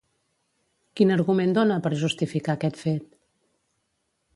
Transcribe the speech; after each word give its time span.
Quin 1.01 1.13
argument 1.17 1.53
dona 1.57 1.79
per 1.85 1.93
justificar 2.07 2.57
aquest 2.59 2.83
fet? 2.87 3.11